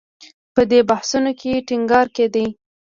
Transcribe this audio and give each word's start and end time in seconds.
په 0.55 0.61
دې 0.71 0.79
بحثونو 0.89 1.31
کې 1.39 1.63
ټینګار 1.67 2.07
کېده 2.15 2.45